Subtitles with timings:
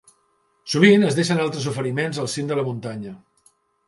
[0.75, 3.13] Sovint es deixen altres oferiments al cim de la muntanya.